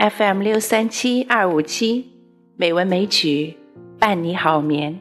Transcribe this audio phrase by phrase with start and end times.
[0.00, 2.06] FM 六三七二五七，
[2.56, 3.58] 美文美曲
[3.98, 4.98] 伴你好眠。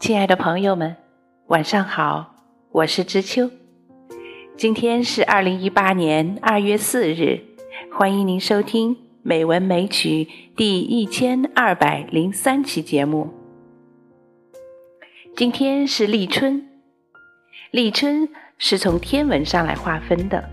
[0.00, 0.96] 亲爱的朋友们，
[1.46, 2.34] 晚上好，
[2.72, 3.48] 我是知秋。
[4.56, 7.38] 今天是二零一八年二月四日，
[7.92, 10.24] 欢迎您收听《美文美曲》
[10.56, 13.28] 第一千二百零三期节目。
[15.36, 16.66] 今天是立春，
[17.70, 20.50] 立春是从天文上来划分的，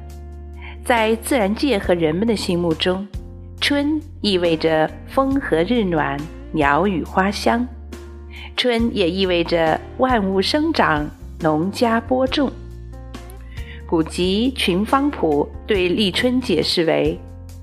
[0.85, 3.07] 在自然界和人们的心目中。
[3.63, 6.19] 春意味着风和日暖，
[6.51, 7.65] 鸟语花香；
[8.57, 12.51] 春也意味着万物生长，农家播种。
[13.87, 17.17] 古籍《群芳谱》对立春解释为：“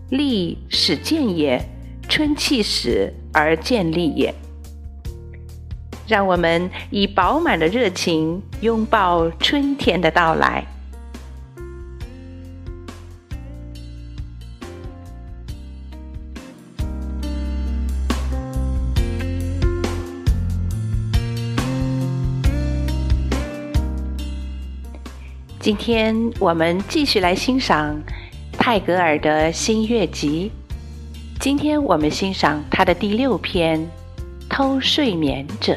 [0.09, 1.63] 立始见也，
[2.09, 4.35] 春气始而见立也。”
[6.09, 10.67] 让我们以饱满的热情拥抱春天的到来。
[25.61, 27.94] 今天我们继续来欣赏
[28.55, 30.50] 泰戈尔的新月集。
[31.39, 33.78] 今天我们欣赏他的第六篇
[34.48, 35.75] 《偷睡眠者》。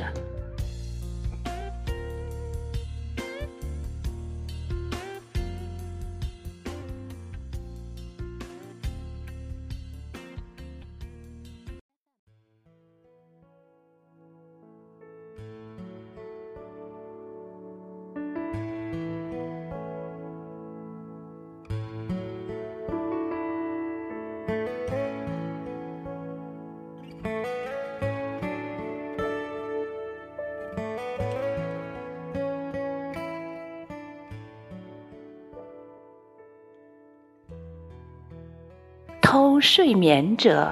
[39.34, 40.72] 偷睡眠者，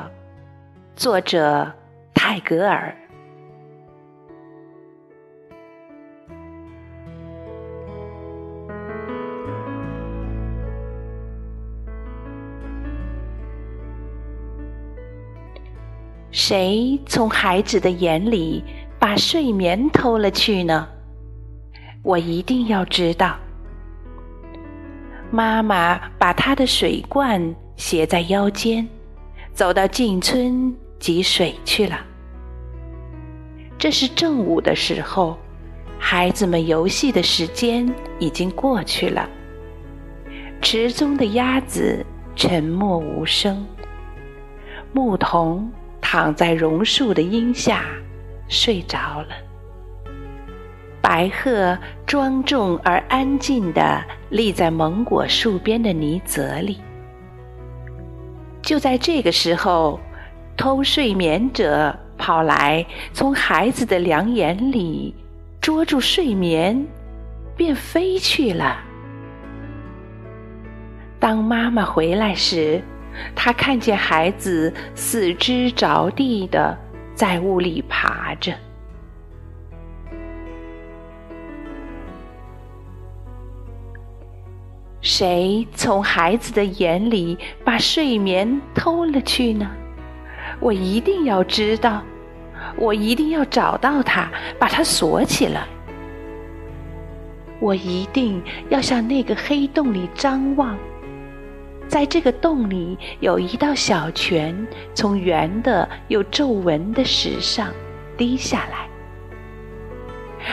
[0.96, 1.74] 作者
[2.14, 2.96] 泰戈尔。
[16.30, 18.64] 谁从孩子的眼里
[19.00, 20.88] 把睡眠偷了去呢？
[22.04, 23.36] 我一定要知道。
[25.32, 27.56] 妈妈把她的水罐。
[27.82, 28.88] 斜在腰间，
[29.56, 32.00] 走到近村汲水去了。
[33.76, 35.36] 这是正午的时候，
[35.98, 39.28] 孩子们游戏的时间已经过去了。
[40.62, 42.06] 池中的鸭子
[42.36, 43.66] 沉默无声，
[44.94, 45.68] 牧童
[46.00, 47.84] 躺在榕树的荫下
[48.48, 49.30] 睡着了。
[51.02, 51.76] 白鹤
[52.06, 56.78] 庄重而安静地立在蒙果树边的泥泽里。
[58.72, 60.00] 就在这个时候，
[60.56, 65.14] 偷睡眠者跑来，从孩子的两眼里
[65.60, 66.88] 捉住睡眠，
[67.58, 68.78] 便飞去了。
[71.20, 72.82] 当妈妈回来时，
[73.36, 76.78] 她看见孩子四肢着地的
[77.14, 78.54] 在屋里爬着。
[85.22, 89.70] 谁从孩子的眼里把睡眠偷了去呢？
[90.60, 92.02] 我一定要知道，
[92.76, 94.28] 我一定要找到他，
[94.58, 95.68] 把他锁起来。
[97.60, 100.76] 我一定要向那个黑洞里张望，
[101.88, 104.66] 在这个洞里有一道小泉，
[104.96, 107.72] 从圆的有皱纹的石上
[108.18, 108.91] 滴下来。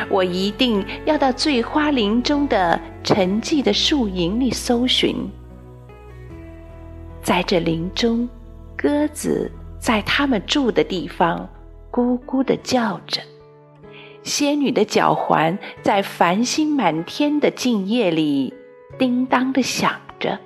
[0.09, 5.16] 我一定要到醉花林中的沉寂的树影里搜寻，
[7.22, 8.28] 在这林中，
[8.77, 11.48] 鸽子在它们住的地方
[11.91, 13.21] 咕咕的叫着，
[14.22, 18.53] 仙女的脚环在繁星满天的静夜里
[18.98, 20.39] 叮当的响着。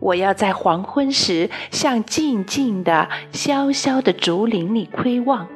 [0.00, 5.48] 我要在黄昏时向静静的、萧萧的竹林里窥望。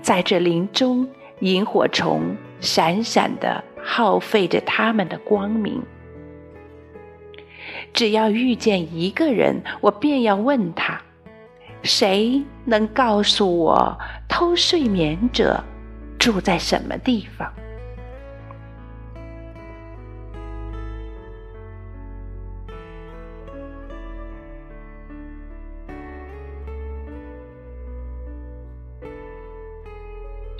[0.00, 1.08] 在这林中，
[1.40, 5.82] 萤火虫闪闪的耗费着他们的光明。
[7.92, 11.00] 只要遇见一个人，我便要问他：
[11.82, 13.98] 谁能告诉我
[14.28, 15.62] 偷睡眠者
[16.18, 17.52] 住在什么地方？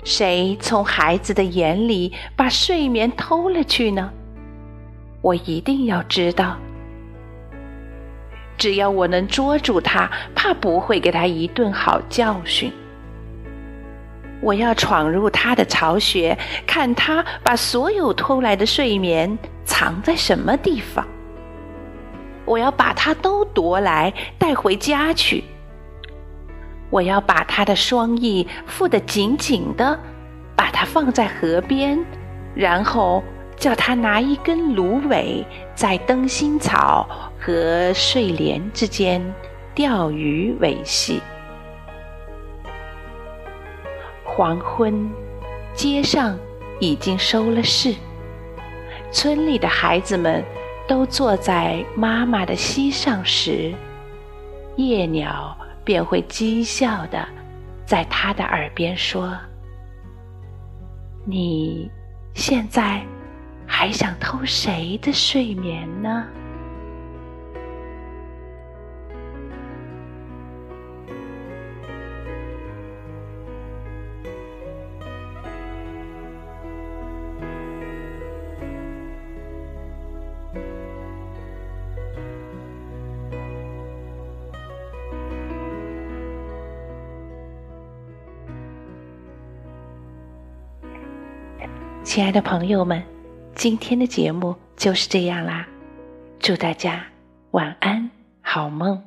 [0.03, 4.11] 谁从孩子的眼里把睡眠偷了去呢？
[5.21, 6.57] 我一定要知道。
[8.57, 12.71] 只要我能捉住他，怕不会给他一顿好教训。
[14.41, 21.07] 我要闯入他的巢穴，看他把所有偷来的睡眠藏在什么地方。
[22.45, 25.43] 我要把他都夺来，带回家去。
[26.93, 29.99] 我要把他的双翼缚得紧紧的，
[30.55, 31.97] 把它放在河边，
[32.53, 33.23] 然后
[33.57, 35.43] 叫他拿一根芦苇，
[35.73, 37.09] 在灯芯草
[37.39, 39.19] 和睡莲之间
[39.73, 41.19] 钓鱼为戏。
[44.23, 45.09] 黄昏，
[45.73, 46.37] 街上
[46.79, 47.95] 已经收了市，
[49.11, 50.43] 村里的孩子们
[50.87, 53.73] 都坐在妈妈的膝上时，
[54.75, 55.57] 夜鸟。
[55.83, 57.27] 便会讥笑的，
[57.85, 59.37] 在他的耳边说
[61.25, 61.89] ：“你
[62.33, 63.01] 现在
[63.65, 66.25] 还想偷谁的睡眠呢？”
[92.13, 93.01] 亲爱的朋友们，
[93.55, 95.67] 今天的节目就是这样啦，
[96.37, 97.03] 祝大家
[97.49, 98.07] 晚安，
[98.39, 99.03] 好梦。